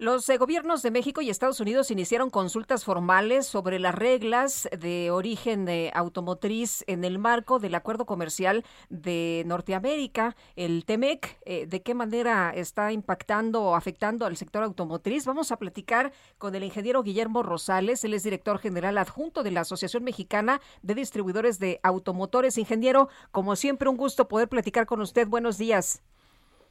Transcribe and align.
Los 0.00 0.26
eh, 0.30 0.38
gobiernos 0.38 0.80
de 0.80 0.90
México 0.90 1.20
y 1.20 1.28
Estados 1.28 1.60
Unidos 1.60 1.90
iniciaron 1.90 2.30
consultas 2.30 2.86
formales 2.86 3.46
sobre 3.46 3.78
las 3.78 3.94
reglas 3.94 4.66
de 4.72 5.10
origen 5.10 5.66
de 5.66 5.92
automotriz 5.94 6.84
en 6.86 7.04
el 7.04 7.18
marco 7.18 7.58
del 7.58 7.74
acuerdo 7.74 8.06
comercial 8.06 8.64
de 8.88 9.42
Norteamérica, 9.44 10.36
el 10.56 10.86
TEMEC. 10.86 11.38
Eh, 11.44 11.66
¿De 11.66 11.82
qué 11.82 11.92
manera 11.92 12.50
está 12.56 12.92
impactando 12.92 13.62
o 13.62 13.74
afectando 13.74 14.24
al 14.24 14.38
sector 14.38 14.62
automotriz? 14.62 15.26
Vamos 15.26 15.52
a 15.52 15.58
platicar 15.58 16.12
con 16.38 16.54
el 16.54 16.64
ingeniero 16.64 17.02
Guillermo 17.02 17.42
Rosales. 17.42 18.02
Él 18.02 18.14
es 18.14 18.22
director 18.22 18.58
general 18.58 18.96
adjunto 18.96 19.42
de 19.42 19.50
la 19.50 19.60
Asociación 19.60 20.02
Mexicana 20.02 20.62
de 20.80 20.94
Distribuidores 20.94 21.58
de 21.58 21.78
Automotores. 21.82 22.56
Ingeniero, 22.56 23.10
como 23.32 23.54
siempre, 23.54 23.90
un 23.90 23.98
gusto 23.98 24.28
poder 24.28 24.48
platicar 24.48 24.86
con 24.86 25.02
usted. 25.02 25.28
Buenos 25.28 25.58
días. 25.58 26.02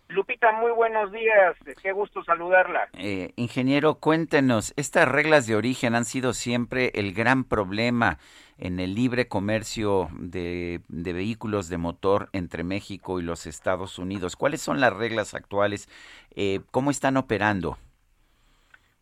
Lupita, 0.09 0.51
muy 0.53 0.71
buenos 0.71 1.11
días. 1.11 1.55
Qué 1.83 1.91
gusto 1.91 2.23
saludarla. 2.23 2.89
Eh, 2.93 3.31
ingeniero, 3.35 3.95
cuéntenos, 3.95 4.73
estas 4.75 5.07
reglas 5.07 5.45
de 5.45 5.55
origen 5.55 5.93
han 5.93 6.03
sido 6.03 6.33
siempre 6.33 6.91
el 6.95 7.13
gran 7.13 7.43
problema 7.43 8.17
en 8.57 8.79
el 8.79 8.95
libre 8.95 9.27
comercio 9.27 10.09
de, 10.13 10.81
vehículos 10.87 11.69
de 11.69 11.77
motor 11.77 12.29
entre 12.33 12.63
México 12.63 13.19
y 13.19 13.23
los 13.23 13.45
Estados 13.45 13.99
Unidos. 13.99 14.35
¿Cuáles 14.35 14.61
son 14.61 14.81
las 14.81 14.93
reglas 14.93 15.35
actuales? 15.35 15.87
Eh, 16.35 16.61
¿Cómo 16.71 16.89
están 16.89 17.15
operando? 17.15 17.77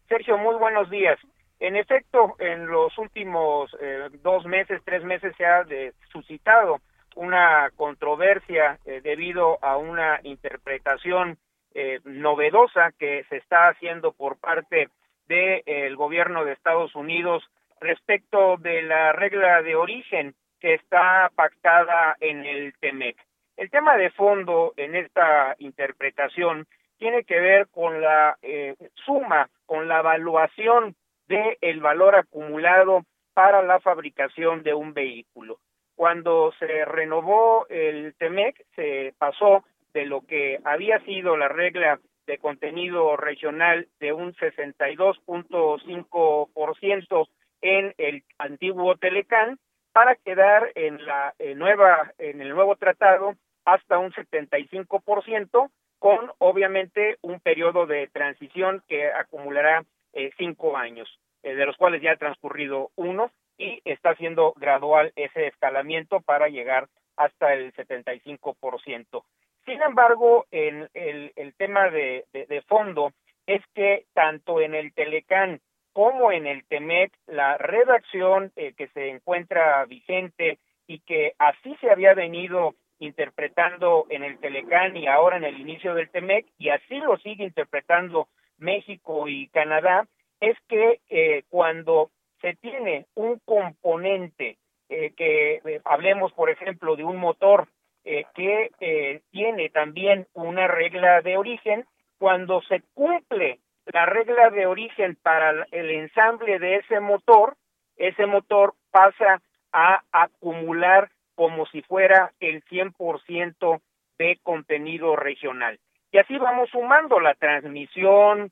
Sergio, 0.09 0.38
muy 0.38 0.55
buenos 0.55 0.89
días. 0.89 1.17
En 1.61 1.77
efecto, 1.77 2.36
en 2.39 2.67
los 2.67 2.97
últimos 2.97 3.73
eh, 3.80 4.09
dos 4.23 4.45
meses, 4.45 4.81
tres 4.83 5.05
meses 5.05 5.33
se 5.38 5.45
ha 5.45 5.66
suscitado 6.11 6.81
una 7.18 7.72
controversia 7.76 8.80
eh, 8.86 9.02
debido 9.02 9.58
a 9.64 9.78
una 9.78 10.20
interpretación 10.23 11.38
eh, 11.73 12.00
novedosa 12.06 12.92
que 12.98 13.26
se 13.30 13.38
está 13.38 13.70
haciendo 13.70 14.12
por 14.12 14.40
parte 14.40 14.90
del 15.28 15.64
de, 15.66 15.95
gobierno 15.95 16.45
de 16.45 16.54
Estados 16.54 16.95
Unidos 16.95 17.44
respecto 17.82 18.58
de 18.58 18.84
la 18.84 19.12
regla 19.14 19.62
de 19.62 19.76
origen 19.76 20.36
que 20.60 20.76
está 20.76 21.32
pactada 21.36 22.16
en 22.20 22.45
el 22.45 22.73
TEMEC. 22.80 23.18
El 23.58 23.70
tema 23.72 23.98
de 23.98 24.12
fondo 24.12 24.73
en 24.78 24.95
esta 24.95 25.56
interpretación 25.60 26.68
tiene 26.98 27.23
que 27.23 27.40
ver 27.40 27.68
con 27.70 28.00
la 28.02 28.38
eh, 28.42 28.76
suma, 29.06 29.50
con 29.66 29.88
la 29.88 30.00
evaluación 30.00 30.95
del 31.28 31.80
valor 31.82 32.16
acumulado 32.16 33.04
para 33.34 33.62
la 33.64 33.80
fabricación 33.80 34.64
de 34.64 34.73
un 34.73 34.94
vehículo. 34.94 35.60
Cuando 35.98 36.53
se 36.59 36.86
renovó 36.86 37.67
el 37.70 38.14
TEMEC, 38.20 38.64
se 38.76 39.16
pasó 39.17 39.66
de 39.95 40.06
lo 40.06 40.22
que 40.22 40.59
había 40.64 41.00
sido 41.00 41.36
la 41.36 41.48
regla 41.48 42.00
de 42.28 42.38
contenido 42.38 43.17
regional 43.17 43.88
de 44.00 44.14
un 44.14 44.36
62.5% 44.36 47.28
en 47.62 47.95
el 47.98 48.22
antiguo 48.38 48.95
Telecán 48.98 49.58
para 49.92 50.14
quedar 50.16 50.71
en 50.76 51.04
la 51.04 51.33
nueva 51.55 52.14
en 52.20 52.42
el 52.42 52.50
nuevo 52.50 52.76
tratado 52.76 53.33
hasta 53.66 53.98
un 53.98 54.11
75% 54.11 55.71
con 55.98 56.32
obviamente 56.38 57.17
un 57.23 57.39
periodo 57.39 57.88
de 57.88 58.08
transición 58.14 58.83
que 58.88 59.11
acumulará 59.11 59.83
eh, 60.14 60.30
cinco 60.38 60.77
años, 60.77 61.10
eh, 61.42 61.55
de 61.55 61.66
los 61.66 61.76
cuales 61.76 62.04
ya 62.04 62.11
ha 62.11 62.17
transcurrido 62.17 62.92
uno 62.95 63.32
y 63.58 63.82
está 63.86 64.16
siendo 64.16 64.54
gradual 64.58 65.12
ese 65.16 65.48
escalamiento 65.48 66.22
para 66.22 66.48
llegar 66.48 66.88
hasta 67.16 67.54
el 67.54 67.73
75%. 67.73 69.23
Sin 69.66 69.82
embargo, 69.82 70.45
en 70.52 70.88
el, 70.94 71.34
el 71.36 71.54
tema 71.56 71.90
de, 71.90 72.26
de, 72.32 72.62
fondo 72.62 73.12
es 73.45 73.62
que 73.73 74.06
tanto 74.14 74.62
en 74.62 74.76
el 74.76 74.94
Telecán 74.94 75.60
como 75.92 76.32
en 76.32 76.45
el 76.45 76.64
TEMEC, 76.66 77.12
la 77.26 77.58
redacción 77.58 78.52
eh, 78.56 78.73
que 78.78 78.88
se 78.90 79.10
encuentra 79.10 79.84
vigente 79.86 80.60
y 80.86 81.00
que 81.00 81.34
así 81.39 81.76
se 81.82 81.89
había 81.89 82.14
venido 82.14 82.76
interpretando 83.00 84.06
en 84.10 84.24
el 84.24 84.39
Telecán 84.39 84.95
y 84.95 85.08
ahora 85.08 85.38
en 85.38 85.44
el 85.44 85.60
inicio 85.60 85.95
del 85.95 86.10
TEMEC, 86.10 86.45
y 86.58 86.70
así 86.70 86.98
lo 87.00 87.18
sigue 87.18 87.44
interpretando 87.44 88.28
México 88.58 89.28
y 89.28 89.48
Canadá, 89.50 90.08
es 90.39 90.56
que 90.68 91.02
eh, 91.10 91.44
cuando 91.50 92.12
se 92.42 92.55
tiene 92.55 93.05
un 93.15 93.39
componente 93.45 94.58
eh, 94.89 95.11
que 95.17 95.55
eh, 95.65 95.81
hablemos, 95.86 96.31
por 96.33 96.49
ejemplo, 96.49 96.95
de 96.95 97.03
un 97.03 97.17
motor 97.17 97.67
eh, 98.05 98.25
que 98.36 99.21
tiene 99.31 99.70
también 99.70 100.27
una 100.33 100.67
regla 100.67 101.21
de 101.21 101.36
origen, 101.36 101.86
cuando 102.17 102.61
se 102.64 102.81
cumple 102.93 103.59
la 103.86 104.05
regla 104.05 104.49
de 104.49 104.65
origen 104.65 105.17
para 105.21 105.65
el 105.71 105.92
ensamble 105.92 106.58
de 106.59 106.77
ese 106.77 106.99
motor, 106.99 107.55
ese 107.97 108.26
motor 108.26 108.76
pasa 108.92 109.42
a 109.73 110.02
acumular 110.11 111.09
como 111.36 111.65
si 111.67 111.81
fuera 111.81 112.31
el 112.39 112.64
100% 112.65 113.81
de 114.17 114.39
contenido 114.42 115.15
regional. 115.15 115.80
Y 116.11 116.17
así 116.17 116.37
vamos 116.37 116.70
sumando 116.70 117.20
la 117.20 117.36
transmisión, 117.36 118.52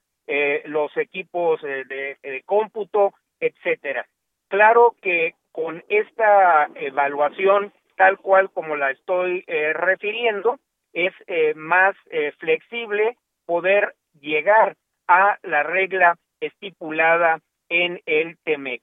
los 0.66 0.96
equipos 0.98 1.62
de 1.62 2.44
cómputo, 2.46 3.14
etcétera. 3.40 4.06
Claro 4.48 4.96
que 5.02 5.36
con 5.52 5.84
esta 5.90 6.68
evaluación 6.76 7.72
tal 7.96 8.18
cual 8.20 8.50
como 8.52 8.76
la 8.76 8.92
estoy 8.92 9.44
eh, 9.48 9.74
refiriendo, 9.74 10.60
es 10.94 11.14
eh, 11.28 11.54
más 11.56 11.96
eh, 12.10 12.32
flexible 12.38 13.18
poder 13.46 13.96
llegar 14.20 14.76
a 15.08 15.38
la 15.44 15.64
regla 15.64 16.18
estipulada 16.40 17.40
en 17.70 18.02
el 18.06 18.38
TEMEC. 18.44 18.82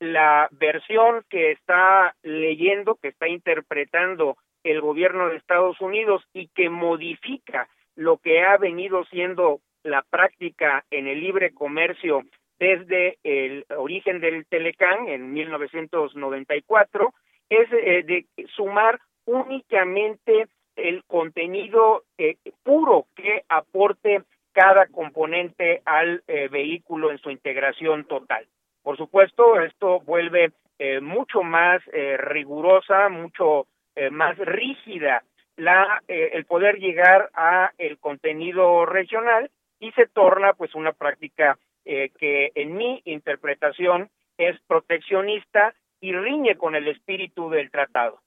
La 0.00 0.48
versión 0.50 1.24
que 1.28 1.52
está 1.52 2.14
leyendo, 2.22 2.96
que 2.96 3.08
está 3.08 3.28
interpretando 3.28 4.36
el 4.64 4.80
gobierno 4.80 5.28
de 5.28 5.36
Estados 5.36 5.80
Unidos 5.80 6.22
y 6.32 6.48
que 6.48 6.68
modifica 6.68 7.68
lo 7.94 8.18
que 8.18 8.42
ha 8.42 8.56
venido 8.56 9.04
siendo 9.04 9.60
la 9.84 10.02
práctica 10.02 10.84
en 10.90 11.06
el 11.06 11.20
libre 11.20 11.52
comercio 11.52 12.22
desde 12.62 13.18
el 13.24 13.66
origen 13.76 14.20
del 14.20 14.46
Telecán 14.46 15.08
en 15.08 15.32
1994 15.32 17.12
es 17.48 17.68
eh, 17.72 18.04
de 18.04 18.26
sumar 18.54 19.00
únicamente 19.24 20.46
el 20.76 21.02
contenido 21.08 22.04
eh, 22.18 22.36
puro 22.62 23.06
que 23.16 23.42
aporte 23.48 24.22
cada 24.52 24.86
componente 24.86 25.82
al 25.84 26.22
eh, 26.28 26.46
vehículo 26.46 27.10
en 27.10 27.18
su 27.18 27.30
integración 27.30 28.04
total. 28.04 28.46
Por 28.84 28.96
supuesto, 28.96 29.60
esto 29.60 29.98
vuelve 30.00 30.52
mucho 31.00 31.44
más 31.44 31.80
rigurosa, 31.84 33.08
mucho 33.08 33.68
más 34.10 34.36
rígida 34.36 35.22
la 35.56 36.02
el 36.08 36.44
poder 36.44 36.80
llegar 36.80 37.30
a 37.34 37.70
el 37.78 37.98
contenido 37.98 38.84
regional 38.84 39.48
y 39.78 39.92
se 39.92 40.08
torna 40.08 40.54
pues 40.54 40.74
una 40.74 40.90
práctica 40.90 41.56
eh, 41.84 42.10
que 42.18 42.52
en 42.54 42.76
mi 42.76 43.02
interpretación 43.04 44.08
es 44.38 44.56
proteccionista 44.68 45.74
y 46.00 46.12
riñe 46.12 46.56
con 46.56 46.76
el 46.76 46.86
espíritu 46.86 47.50
del 47.50 47.70
tratado. 47.72 48.20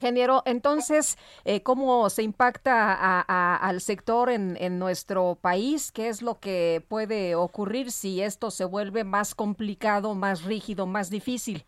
Ingeniero, 0.00 0.42
entonces, 0.44 1.16
eh, 1.44 1.62
¿cómo 1.62 2.10
se 2.10 2.22
impacta 2.22 3.22
al 3.56 3.80
sector 3.80 4.28
en, 4.28 4.56
en, 4.60 4.78
nuestro 4.78 5.38
país? 5.40 5.90
¿Qué 5.90 6.08
es 6.08 6.20
lo 6.20 6.38
que 6.38 6.82
puede 6.88 7.34
ocurrir 7.34 7.90
si 7.90 8.20
esto 8.20 8.50
se 8.50 8.64
vuelve 8.66 9.04
más 9.04 9.34
complicado, 9.34 10.14
más 10.14 10.44
rígido, 10.44 10.86
más 10.86 11.10
difícil? 11.10 11.64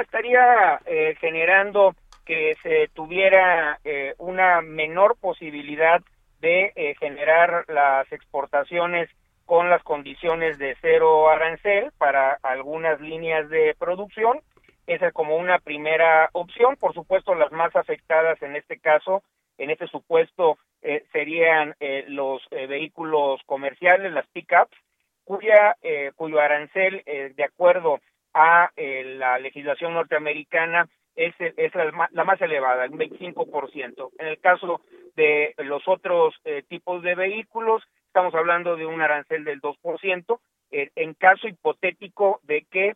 estaría 0.00 0.80
eh, 0.86 1.16
generando 1.20 1.94
que 2.24 2.54
se 2.62 2.88
tuviera 2.94 3.78
una 4.16 4.62
menor 4.62 5.16
posibilidad 5.20 6.00
de 6.40 6.96
generar 6.98 7.66
las 7.68 8.10
exportaciones 8.10 9.10
con 9.52 9.68
las 9.68 9.82
condiciones 9.82 10.56
de 10.56 10.74
cero 10.80 11.28
arancel 11.28 11.92
para 11.98 12.38
algunas 12.42 12.98
líneas 13.02 13.50
de 13.50 13.76
producción. 13.78 14.40
Esa 14.86 15.08
es 15.08 15.12
como 15.12 15.36
una 15.36 15.58
primera 15.58 16.30
opción. 16.32 16.76
Por 16.76 16.94
supuesto, 16.94 17.34
las 17.34 17.52
más 17.52 17.76
afectadas 17.76 18.40
en 18.40 18.56
este 18.56 18.78
caso 18.78 19.22
en 19.58 19.68
este 19.68 19.88
supuesto 19.88 20.56
eh, 20.80 21.04
serían 21.12 21.74
eh, 21.80 22.06
los 22.08 22.40
eh, 22.50 22.66
vehículos 22.66 23.42
comerciales, 23.44 24.10
las 24.14 24.26
pickups, 24.28 24.74
cuya 25.22 25.76
cuyo 26.16 26.40
arancel, 26.40 27.02
de 27.04 27.44
acuerdo 27.44 28.00
a 28.32 28.70
la 28.74 29.38
legislación 29.38 29.92
norteamericana, 29.92 30.88
es, 31.14 31.34
es 31.38 31.74
la, 31.74 32.08
la, 32.10 32.24
más 32.24 32.40
elevada, 32.40 32.86
el 32.86 32.92
25%. 32.92 34.12
En 34.18 34.26
el 34.28 34.40
caso 34.40 34.80
de 35.14 35.54
los 35.58 35.86
otros 35.86 36.34
tipos 36.68 37.02
de 37.02 37.14
vehículos, 37.14 37.82
estamos 38.12 38.34
hablando 38.34 38.76
de 38.76 38.84
un 38.84 39.00
arancel 39.00 39.42
del 39.44 39.62
2%, 39.62 40.38
en 40.70 41.14
caso 41.14 41.48
hipotético 41.48 42.40
de 42.42 42.66
que 42.70 42.94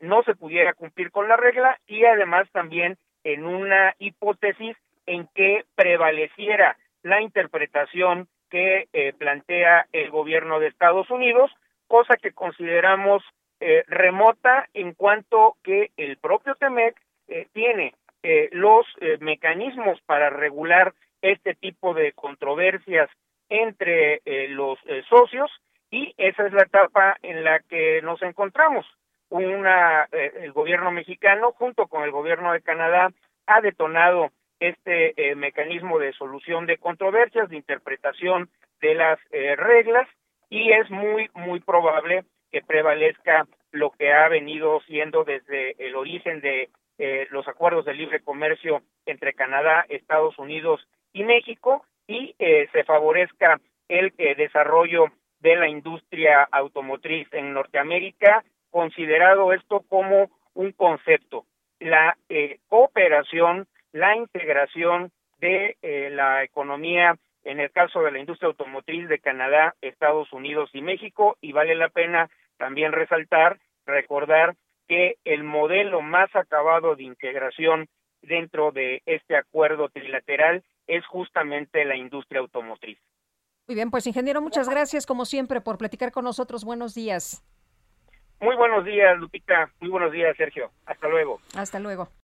no 0.00 0.24
se 0.24 0.34
pudiera 0.34 0.74
cumplir 0.74 1.12
con 1.12 1.28
la 1.28 1.36
regla 1.36 1.78
y 1.86 2.04
además 2.04 2.48
también 2.50 2.96
en 3.22 3.46
una 3.46 3.94
hipótesis 3.98 4.76
en 5.06 5.28
que 5.34 5.64
prevaleciera 5.76 6.76
la 7.02 7.20
interpretación 7.22 8.28
que 8.50 8.88
eh, 8.92 9.12
plantea 9.12 9.86
el 9.92 10.10
gobierno 10.10 10.60
de 10.60 10.66
Estados 10.68 11.10
Unidos, 11.10 11.50
cosa 11.86 12.16
que 12.16 12.32
consideramos 12.32 13.22
eh, 13.60 13.84
remota 13.86 14.68
en 14.74 14.94
cuanto 14.94 15.56
que 15.62 15.90
el 15.96 16.18
propio 16.18 16.54
TEMEC 16.56 16.96
eh, 17.28 17.46
tiene 17.52 17.94
los 18.50 18.84
mecanismos 19.20 20.00
para 20.00 20.30
regular 20.30 20.94
este 21.22 21.54
tipo 21.54 21.94
de 21.94 22.10
controversias 22.10 23.08
entre 23.48 24.20
los 24.48 24.78
socios 25.08 25.50
y 25.90 26.14
esa 26.16 26.46
es 26.46 26.52
la 26.52 26.62
etapa 26.62 27.16
en 27.22 27.44
la 27.44 27.60
que 27.60 28.02
nos 28.02 28.20
encontramos. 28.22 28.86
Una, 29.28 30.04
el 30.12 30.52
gobierno 30.52 30.90
mexicano 30.90 31.52
junto 31.52 31.86
con 31.86 32.02
el 32.04 32.10
gobierno 32.10 32.52
de 32.52 32.60
Canadá 32.60 33.10
ha 33.46 33.60
detonado 33.60 34.30
este 34.60 35.12
eh, 35.16 35.34
mecanismo 35.34 35.98
de 35.98 36.12
solución 36.12 36.66
de 36.66 36.78
controversias, 36.78 37.48
de 37.48 37.56
interpretación 37.56 38.48
de 38.80 38.94
las 38.94 39.18
eh, 39.30 39.56
reglas 39.56 40.08
y 40.48 40.72
es 40.72 40.90
muy, 40.90 41.28
muy 41.34 41.60
probable 41.60 42.24
que 42.50 42.62
prevalezca 42.62 43.46
lo 43.72 43.90
que 43.90 44.12
ha 44.12 44.28
venido 44.28 44.80
siendo 44.86 45.24
desde 45.24 45.74
el 45.86 45.96
origen 45.96 46.40
de 46.40 46.70
eh, 46.98 47.26
los 47.30 47.46
acuerdos 47.48 47.84
de 47.84 47.94
libre 47.94 48.20
comercio 48.20 48.82
entre 49.04 49.34
Canadá, 49.34 49.84
Estados 49.88 50.38
Unidos 50.38 50.86
y 51.12 51.24
México 51.24 51.84
y 52.16 52.34
se 52.72 52.84
favorezca 52.84 53.60
el 53.88 54.12
desarrollo 54.36 55.06
de 55.40 55.56
la 55.56 55.68
industria 55.68 56.48
automotriz 56.50 57.28
en 57.32 57.52
Norteamérica, 57.52 58.44
considerado 58.70 59.52
esto 59.52 59.84
como 59.88 60.30
un 60.54 60.72
concepto. 60.72 61.44
La 61.78 62.16
cooperación 62.68 63.66
la 63.96 64.14
integración 64.14 65.10
de 65.38 65.76
eh, 65.80 66.10
la 66.12 66.44
economía 66.44 67.16
en 67.44 67.60
el 67.60 67.70
caso 67.70 68.02
de 68.02 68.10
la 68.10 68.18
industria 68.18 68.48
automotriz 68.48 69.08
de 69.08 69.20
Canadá, 69.20 69.74
Estados 69.80 70.30
Unidos 70.34 70.68
y 70.74 70.82
México 70.82 71.38
y 71.40 71.52
vale 71.52 71.74
la 71.76 71.88
pena 71.88 72.28
también 72.58 72.92
resaltar, 72.92 73.58
recordar 73.86 74.54
que 74.86 75.16
el 75.24 75.44
modelo 75.44 76.02
más 76.02 76.28
acabado 76.36 76.94
de 76.94 77.04
integración 77.04 77.86
dentro 78.20 78.70
de 78.70 79.02
este 79.06 79.36
acuerdo 79.36 79.88
trilateral 79.88 80.62
es 80.86 81.06
justamente 81.06 81.84
la 81.84 81.96
industria 81.96 82.40
automotriz. 82.40 82.98
Muy 83.66 83.74
bien, 83.74 83.90
pues 83.90 84.06
ingeniero, 84.06 84.40
muchas 84.40 84.68
gracias 84.68 85.06
como 85.06 85.24
siempre 85.24 85.60
por 85.60 85.76
platicar 85.76 86.12
con 86.12 86.24
nosotros. 86.24 86.64
Buenos 86.64 86.94
días. 86.94 87.44
Muy 88.40 88.54
buenos 88.54 88.84
días, 88.84 89.16
Lupita. 89.18 89.72
Muy 89.80 89.90
buenos 89.90 90.12
días, 90.12 90.36
Sergio. 90.36 90.70
Hasta 90.84 91.08
luego. 91.08 91.40
Hasta 91.54 91.80
luego. 91.80 92.08